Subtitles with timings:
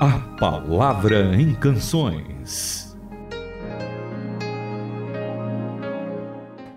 [0.00, 2.96] A Palavra em Canções.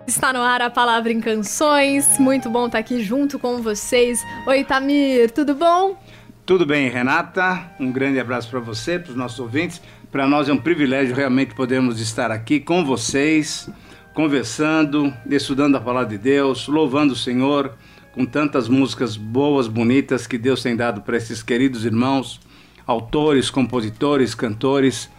[0.04, 2.18] Está no ar a Palavra em Canções.
[2.18, 4.20] Muito bom estar aqui junto com vocês.
[4.44, 5.96] Oi, Tamir, tudo bom?
[6.44, 7.70] Tudo bem, Renata?
[7.78, 9.80] Um grande abraço para você, para os nossos ouvintes.
[10.10, 13.70] Para nós é um privilégio realmente podermos estar aqui com vocês,
[14.14, 17.72] conversando, estudando a palavra de Deus, louvando o Senhor
[18.12, 22.40] com tantas músicas boas, bonitas que Deus tem dado para esses queridos irmãos
[22.86, 25.10] autores, compositores, cantores.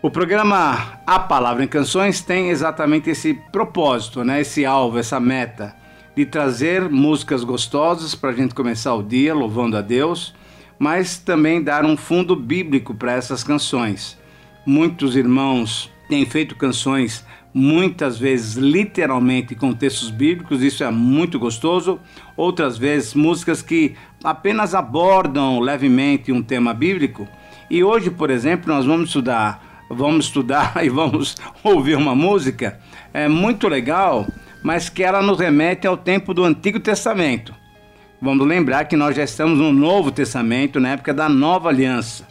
[0.00, 4.40] O programa A Palavra em Canções tem exatamente esse propósito, né?
[4.40, 5.74] esse alvo, essa meta
[6.16, 10.34] de trazer músicas gostosas para a gente começar o dia louvando a Deus,
[10.78, 14.18] mas também dar um fundo bíblico para essas canções.
[14.66, 17.24] Muitos irmãos têm feito canções
[17.58, 22.00] muitas vezes literalmente com textos bíblicos, isso é muito gostoso.
[22.36, 27.28] Outras vezes músicas que apenas abordam levemente um tema bíblico.
[27.68, 32.78] E hoje, por exemplo, nós vamos estudar, vamos estudar e vamos ouvir uma música
[33.12, 34.26] é muito legal,
[34.62, 37.54] mas que ela nos remete ao tempo do Antigo Testamento.
[38.20, 42.27] Vamos lembrar que nós já estamos no Novo Testamento, na época da Nova Aliança.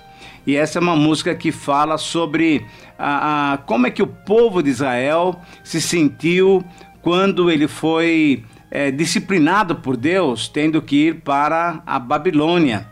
[0.47, 2.65] E essa é uma música que fala sobre
[2.97, 6.63] a, a, como é que o povo de Israel se sentiu
[7.01, 12.87] quando ele foi é, disciplinado por Deus, tendo que ir para a Babilônia.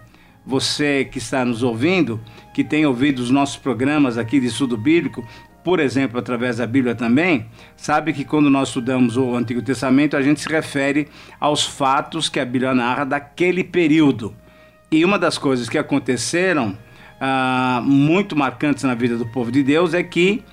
[0.46, 2.20] Você que está nos ouvindo,
[2.54, 5.26] que tem ouvido os nossos programas aqui de estudo bíblico,
[5.64, 7.48] por exemplo, através da Bíblia também,
[7.78, 11.08] sabe que quando nós estudamos o Antigo Testamento, a gente se refere
[11.40, 14.36] aos fatos que a Bíblia narra daquele período.
[14.92, 16.78] E uma das coisas que aconteceram
[17.20, 20.44] ah, muito marcantes na vida do povo de Deus é que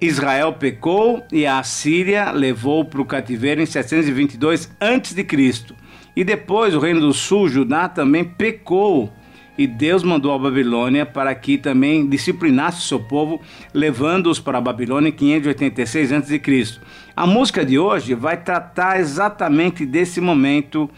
[0.00, 5.26] Israel pecou e a Síria levou para o cativeiro em 722 a.C.
[6.16, 9.12] E depois o reino do sul, Judá, também pecou.
[9.58, 13.42] E Deus mandou a Babilônia para que também disciplinasse o seu povo,
[13.74, 16.40] levando-os para a Babilônia em 586 a.C.
[17.14, 20.88] A música de hoje vai tratar exatamente desse momento,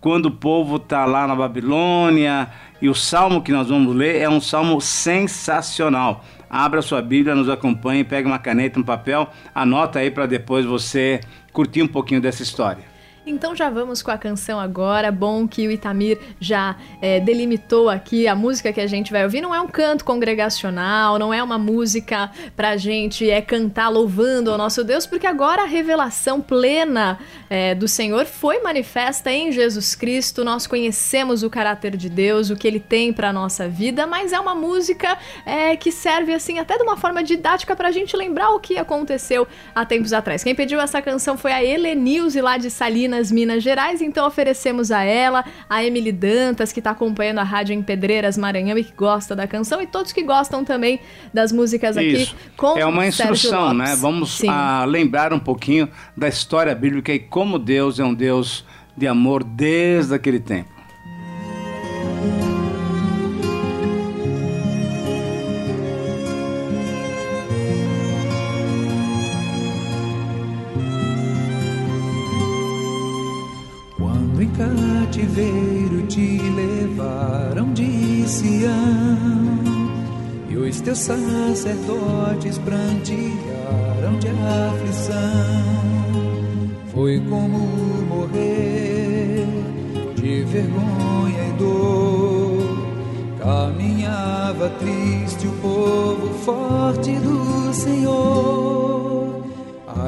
[0.00, 2.48] quando o povo está lá na Babilônia,
[2.80, 6.24] e o salmo que nós vamos ler é um salmo sensacional.
[6.48, 11.20] Abra sua Bíblia, nos acompanhe, pega uma caneta, um papel, anota aí para depois você
[11.52, 12.89] curtir um pouquinho dessa história.
[13.26, 15.12] Então já vamos com a canção agora.
[15.12, 19.42] Bom que o Itamir já é, delimitou aqui a música que a gente vai ouvir.
[19.42, 24.56] Não é um canto congregacional, não é uma música pra gente é cantar louvando ao
[24.56, 27.18] nosso Deus, porque agora a revelação plena
[27.50, 30.42] é, do Senhor foi manifesta em Jesus Cristo.
[30.42, 34.40] Nós conhecemos o caráter de Deus, o que Ele tem para nossa vida, mas é
[34.40, 38.50] uma música é, que serve assim até de uma forma didática para a gente lembrar
[38.50, 40.42] o que aconteceu há tempos atrás.
[40.42, 44.92] Quem pediu essa canção foi a Helenilze lá de Salinas Campinas, Minas Gerais, então oferecemos
[44.92, 48.92] a ela, a Emily Dantas, que está acompanhando a rádio em Pedreiras, Maranhão e que
[48.92, 51.00] gosta da canção, e todos que gostam também
[51.34, 52.36] das músicas aqui Isso.
[52.56, 53.96] com É uma instrução, né?
[53.96, 58.64] Vamos a, lembrar um pouquinho da história bíblica e como Deus é um Deus
[58.96, 60.79] de amor desde aquele tempo.
[75.20, 79.58] Cativeiro te levaram de Sião
[80.48, 85.14] e os teus sacerdotes prantearam de aflição.
[86.92, 87.58] Foi como
[88.08, 89.46] morrer
[90.16, 92.80] de vergonha e dor.
[93.38, 98.69] Caminhava triste o povo forte do Senhor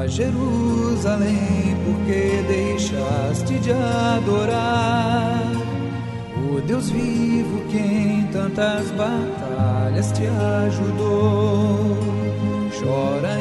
[0.07, 5.51] Jerusalém, porque deixaste de adorar
[6.51, 10.23] o Deus vivo que em tantas batalhas te
[10.67, 11.97] ajudou.
[12.79, 13.39] Chora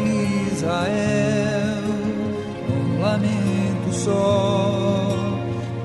[0.53, 1.83] Israel,
[2.71, 5.09] um lamento só.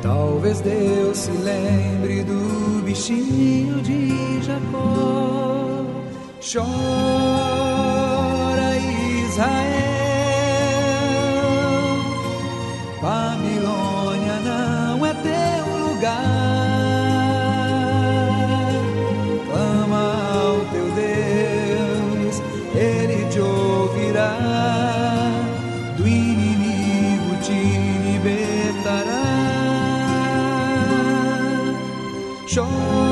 [0.01, 5.85] Talvez Deus se lembre do bichinho de Jacó.
[6.39, 7.46] Chora
[24.17, 26.15] clama ao teu
[27.27, 27.47] Deus,
[32.47, 33.06] Ele te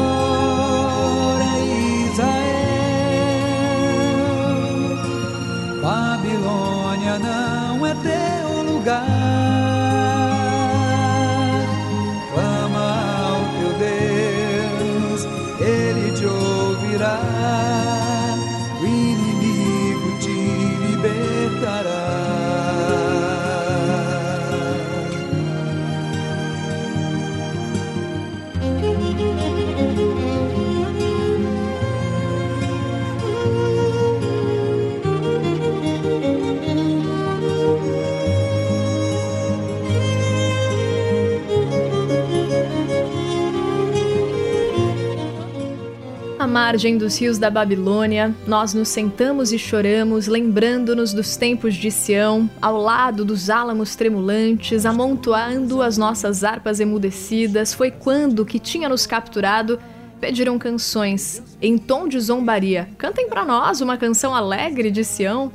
[46.37, 51.89] À margem dos rios da Babilônia, nós nos sentamos e choramos, lembrando-nos dos tempos de
[51.89, 57.73] Sião, ao lado dos álamos tremulantes, amontoando as nossas harpas emudecidas.
[57.73, 59.79] Foi quando que tinha nos capturado
[60.19, 62.89] pediram canções em tom de zombaria.
[62.97, 65.51] Cantem para nós uma canção alegre de Sião.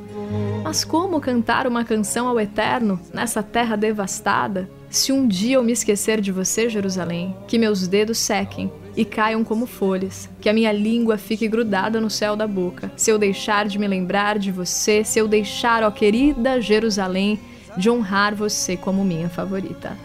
[0.65, 4.69] Mas como cantar uma canção ao Eterno nessa terra devastada?
[4.91, 9.45] Se um dia eu me esquecer de você, Jerusalém, que meus dedos sequem e caiam
[9.45, 12.91] como folhas, que a minha língua fique grudada no céu da boca.
[12.97, 17.39] Se eu deixar de me lembrar de você, se eu deixar, ó querida Jerusalém,
[17.77, 19.97] de honrar você como minha favorita.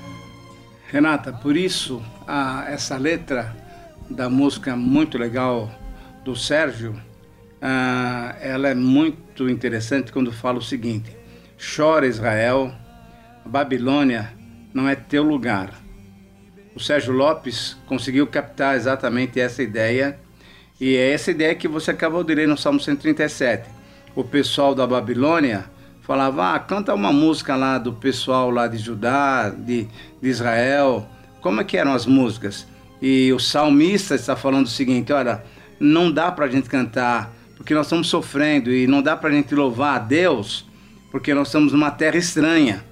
[0.87, 3.55] Renata, por isso a, essa letra
[4.07, 5.71] da música muito legal
[6.23, 6.95] do Sérgio,
[7.59, 11.09] ah, ela é muito interessante quando fala o seguinte:
[11.57, 12.71] chora Israel,
[13.43, 14.34] Babilônia
[14.75, 15.73] não é teu lugar.
[16.75, 20.19] O Sérgio Lopes conseguiu captar exatamente essa ideia
[20.79, 23.69] e é essa ideia que você acabou de ler no Salmo 137.
[24.13, 25.63] O pessoal da Babilônia
[26.01, 29.87] falava: ah, canta uma música lá do pessoal lá de Judá, de,
[30.21, 31.07] de Israel.
[31.39, 32.67] Como é que eram as músicas?
[33.01, 35.41] E o salmista está falando o seguinte: olha,
[35.79, 39.33] não dá para a gente cantar porque nós estamos sofrendo e não dá para a
[39.33, 40.65] gente louvar a Deus
[41.09, 42.83] porque nós estamos numa terra estranha.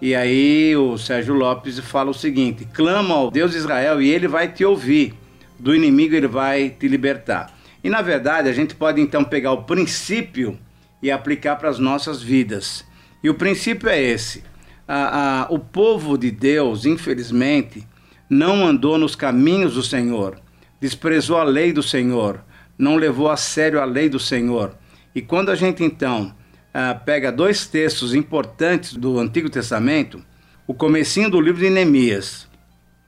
[0.00, 4.28] E aí o Sérgio Lopes fala o seguinte: clama ao Deus de Israel e ele
[4.28, 5.14] vai te ouvir,
[5.58, 7.54] do inimigo ele vai te libertar.
[7.82, 10.58] E na verdade a gente pode então pegar o princípio
[11.02, 12.84] e aplicar para as nossas vidas.
[13.22, 14.44] E o princípio é esse:
[14.86, 17.86] a, a, o povo de Deus, infelizmente,
[18.28, 20.38] não andou nos caminhos do Senhor,
[20.78, 22.44] desprezou a lei do Senhor,
[22.76, 24.76] não levou a sério a lei do Senhor.
[25.14, 26.34] E quando a gente então
[26.76, 30.22] uh, pega dois textos importantes do Antigo Testamento,
[30.66, 32.46] o comecinho do livro de Neemias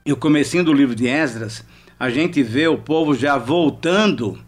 [0.03, 1.63] e o comecinho do livro de Esdras,
[1.99, 4.39] a gente vê o povo já voltando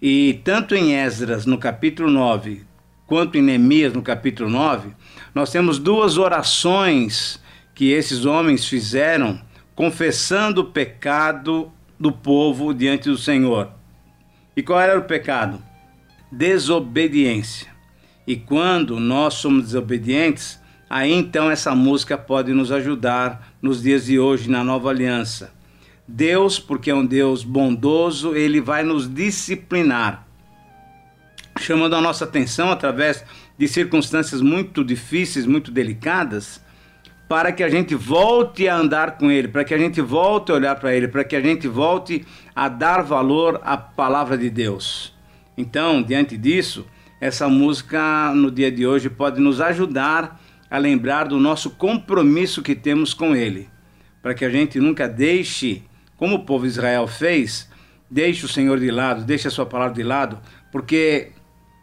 [0.00, 2.64] e tanto em Esdras no capítulo 9,
[3.06, 4.90] quanto em Neemias no capítulo 9,
[5.34, 7.40] nós temos duas orações
[7.74, 9.40] que esses homens fizeram
[9.74, 13.70] confessando o pecado do povo diante do Senhor.
[14.56, 15.62] E qual era o pecado?
[16.30, 17.71] Desobediência.
[18.32, 20.58] E quando nós somos desobedientes,
[20.88, 25.52] aí então essa música pode nos ajudar nos dias de hoje na nova aliança.
[26.08, 30.26] Deus, porque é um Deus bondoso, ele vai nos disciplinar,
[31.60, 33.22] chamando a nossa atenção através
[33.58, 36.58] de circunstâncias muito difíceis, muito delicadas,
[37.28, 40.54] para que a gente volte a andar com Ele, para que a gente volte a
[40.54, 42.24] olhar para Ele, para que a gente volte
[42.56, 45.14] a dar valor à palavra de Deus.
[45.54, 46.86] Então, diante disso,
[47.22, 52.74] essa música no dia de hoje pode nos ajudar a lembrar do nosso compromisso que
[52.74, 53.68] temos com Ele,
[54.20, 55.84] para que a gente nunca deixe,
[56.16, 57.70] como o povo de Israel fez,
[58.10, 60.40] deixe o Senhor de lado, deixe a sua palavra de lado,
[60.72, 61.30] porque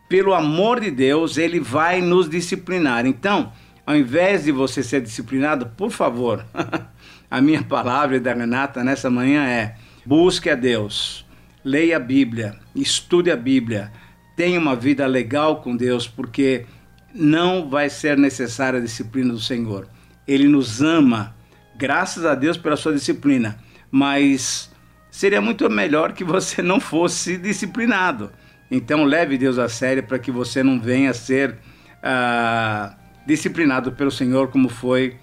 [0.10, 3.06] pelo amor de Deus, Ele vai nos disciplinar.
[3.06, 3.54] Então,
[3.86, 6.46] ao invés de você ser disciplinado, por favor,
[7.32, 9.75] a minha palavra da Renata nessa manhã é:
[10.06, 11.25] busque a Deus,
[11.63, 13.90] leia a Bíblia, estude a Bíblia,
[14.39, 16.65] tenha uma vida legal com Deus, porque
[17.13, 19.86] não vai ser necessária a disciplina do Senhor.
[20.25, 21.36] Ele nos ama,
[21.75, 23.60] graças a Deus pela sua disciplina,
[23.91, 24.72] mas
[25.12, 28.31] seria muito melhor que você não fosse disciplinado.
[28.72, 31.58] Então leve Deus a sério para que você não venha a ser
[32.01, 32.96] ah,
[33.27, 35.17] disciplinado pelo Senhor, como foi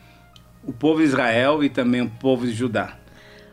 [0.62, 2.98] o povo de Israel e também o povo de Judá.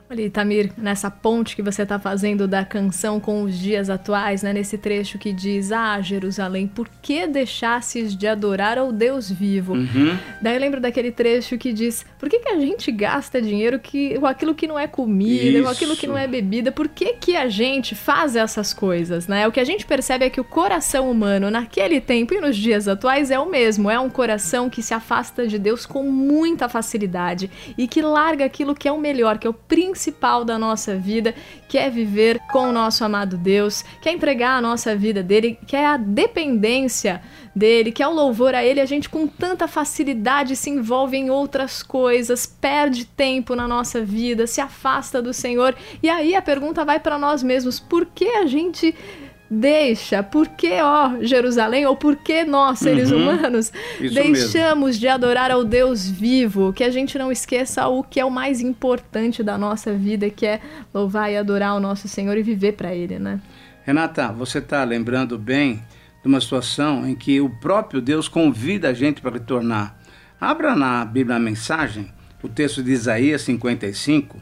[0.09, 4.53] Olha, Itamir, nessa ponte que você está fazendo da canção com os dias atuais, né,
[4.53, 9.73] nesse trecho que diz: Ah, Jerusalém, por que deixasses de adorar ao Deus vivo?
[9.73, 10.17] Uhum.
[10.41, 14.19] Daí eu lembro daquele trecho que diz: Por que, que a gente gasta dinheiro que,
[14.19, 15.63] com aquilo que não é comida, Isso.
[15.63, 16.71] com aquilo que não é bebida?
[16.71, 19.27] Por que, que a gente faz essas coisas?
[19.27, 19.47] Né?
[19.47, 22.87] O que a gente percebe é que o coração humano, naquele tempo e nos dias
[22.87, 27.49] atuais, é o mesmo: é um coração que se afasta de Deus com muita facilidade
[27.77, 30.97] e que larga aquilo que é o melhor, que é o principal principal da nossa
[30.97, 31.33] vida,
[31.69, 35.57] que é viver com o nosso amado Deus, que é entregar a nossa vida dele,
[35.65, 37.21] que é a dependência
[37.55, 41.29] dele, que é o louvor a ele, a gente com tanta facilidade se envolve em
[41.29, 45.73] outras coisas, perde tempo na nossa vida, se afasta do Senhor.
[46.01, 48.93] E aí a pergunta vai para nós mesmos: por que a gente
[49.53, 54.99] deixa, por que, ó, Jerusalém, ou por que nós, seres uhum, humanos, deixamos mesmo.
[54.99, 56.73] de adorar ao Deus vivo?
[56.73, 60.45] Que a gente não esqueça o que é o mais importante da nossa vida, que
[60.45, 60.59] é
[60.93, 63.39] louvar e adorar o nosso Senhor e viver para Ele, né?
[63.85, 65.83] Renata, você está lembrando bem
[66.21, 69.97] de uma situação em que o próprio Deus convida a gente para retornar.
[70.39, 74.41] Abra na Bíblia a mensagem, o texto de Isaías 55,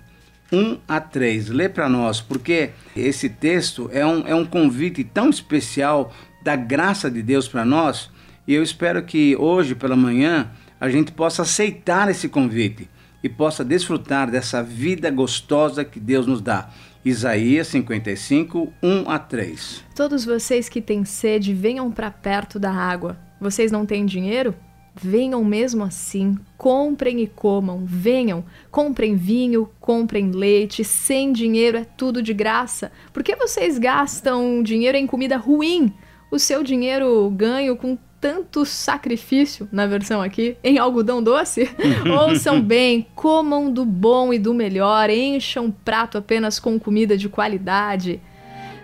[0.52, 1.50] 1 a 3.
[1.50, 7.10] Lê para nós, porque esse texto é um, é um convite tão especial da graça
[7.10, 8.10] de Deus para nós,
[8.48, 12.90] e eu espero que hoje pela manhã a gente possa aceitar esse convite
[13.24, 16.70] e possa desfrutar dessa vida gostosa que Deus nos dá.
[17.06, 19.84] Isaías 55, 1 a 3.
[19.96, 23.18] Todos vocês que têm sede, venham para perto da água.
[23.40, 24.56] Vocês não têm dinheiro?
[24.94, 32.22] Venham mesmo assim, comprem e comam, venham, comprem vinho, comprem leite, sem dinheiro é tudo
[32.22, 32.92] de graça.
[33.14, 35.94] Por que vocês gastam dinheiro em comida ruim?
[36.30, 41.68] O seu dinheiro ganho com tanto sacrifício, na versão aqui, em algodão doce?
[42.22, 47.28] Ouçam bem, comam do bom e do melhor, encham um prato apenas com comida de
[47.28, 48.22] qualidade.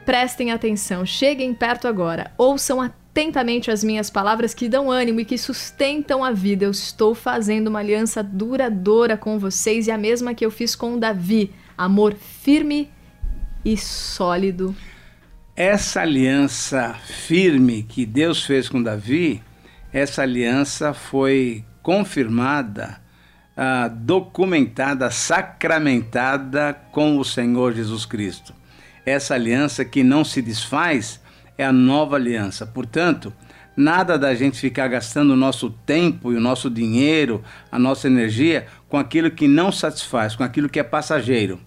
[0.06, 2.82] Prestem atenção, cheguem perto agora, ouçam
[3.18, 6.66] atentamente as minhas palavras que dão ânimo e que sustentam a vida.
[6.66, 11.00] Eu estou fazendo uma aliança duradoura com vocês e a mesma que eu fiz com
[11.00, 12.92] Davi, amor firme
[13.66, 14.76] e sólido
[15.56, 16.94] essa aliança
[17.26, 19.42] firme que Deus fez com Davi,
[19.92, 23.02] essa aliança foi confirmada,
[23.58, 28.54] uh, documentada, sacramentada com o Senhor Jesus Cristo.
[29.04, 31.20] Essa aliança que não se desfaz
[31.58, 32.66] é a nova aliança.
[32.66, 33.34] Portanto,
[33.76, 38.66] nada da gente ficar gastando o nosso tempo e o nosso dinheiro, a nossa energia
[38.90, 41.60] com aquilo que não satisfaz, com aquilo que é passageiro.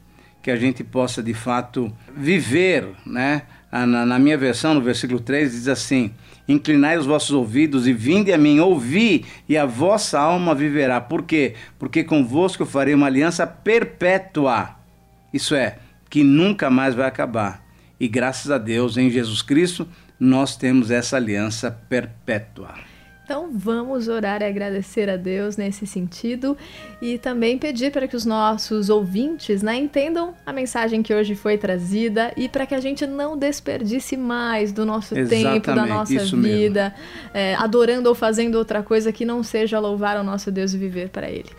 [0.42, 3.42] Que a gente possa de fato viver, né?
[3.70, 6.12] Na, na, minha versão, no versículo 3, diz assim:
[6.48, 11.00] Inclinai os vossos ouvidos e vinde a mim, ouvi, e a vossa alma viverá.
[11.00, 11.54] Por quê?
[11.78, 14.70] Porque convosco eu farei uma aliança perpétua.
[15.32, 15.76] Isso é,
[16.08, 17.62] que nunca mais vai acabar.
[18.00, 19.86] E graças a Deus, em Jesus Cristo,
[20.18, 22.74] nós temos essa aliança perpétua.
[23.30, 26.58] Então vamos orar e agradecer a Deus nesse sentido
[27.00, 31.56] e também pedir para que os nossos ouvintes né, entendam a mensagem que hoje foi
[31.56, 36.36] trazida e para que a gente não desperdice mais do nosso Exatamente, tempo, da nossa
[36.36, 36.92] vida,
[37.32, 41.10] é, adorando ou fazendo outra coisa que não seja louvar o nosso Deus e viver
[41.10, 41.50] para Ele.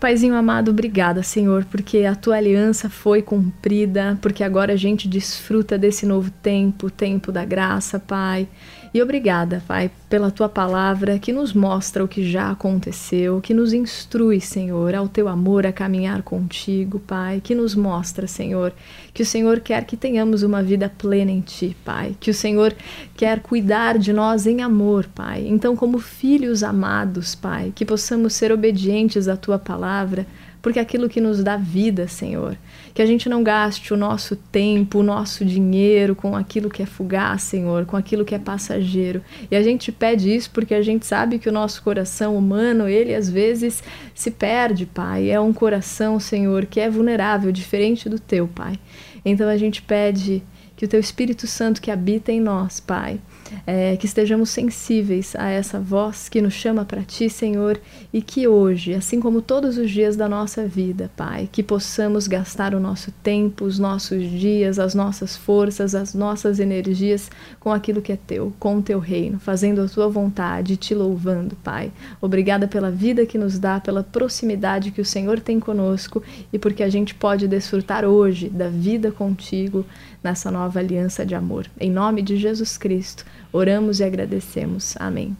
[0.00, 5.76] Paizinho amado, obrigada, Senhor, porque a tua aliança foi cumprida, porque agora a gente desfruta
[5.76, 8.48] desse novo tempo, tempo da graça, Pai.
[8.92, 13.72] E obrigada, Pai, pela tua palavra que nos mostra o que já aconteceu, que nos
[13.72, 18.72] instrui, Senhor, ao teu amor a caminhar contigo, Pai, que nos mostra, Senhor,
[19.14, 22.74] que o Senhor quer que tenhamos uma vida plena em ti, Pai, que o Senhor
[23.16, 25.46] quer cuidar de nós em amor, Pai.
[25.46, 30.26] Então, como filhos amados, Pai, que possamos ser obedientes à tua palavra
[30.62, 32.56] porque é aquilo que nos dá vida, Senhor.
[32.92, 36.86] Que a gente não gaste o nosso tempo, o nosso dinheiro com aquilo que é
[36.86, 39.22] fugaz, Senhor, com aquilo que é passageiro.
[39.50, 43.14] E a gente pede isso porque a gente sabe que o nosso coração humano, ele
[43.14, 43.82] às vezes
[44.14, 45.30] se perde, Pai.
[45.30, 48.78] É um coração, Senhor, que é vulnerável, diferente do teu, Pai.
[49.24, 50.42] Então a gente pede
[50.76, 53.20] que o teu Espírito Santo que habita em nós, Pai,
[53.66, 57.80] é, que estejamos sensíveis a essa voz que nos chama para Ti, Senhor,
[58.12, 62.74] e que hoje, assim como todos os dias da nossa vida, Pai, que possamos gastar
[62.74, 68.12] o nosso tempo, os nossos dias, as nossas forças, as nossas energias com aquilo que
[68.12, 71.92] é Teu, com o Teu reino, fazendo a Tua vontade, Te louvando, Pai.
[72.20, 76.82] Obrigada pela vida que nos dá, pela proximidade que o Senhor tem conosco e porque
[76.82, 79.84] a gente pode desfrutar hoje da vida contigo
[80.22, 81.66] nessa nova aliança de amor.
[81.78, 84.96] Em nome de Jesus Cristo, oramos e agradecemos.
[84.98, 85.36] Amém.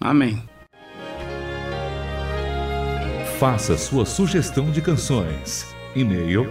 [0.00, 0.42] Amém.
[3.38, 5.66] Faça sua sugestão de canções.
[5.94, 6.50] E-mail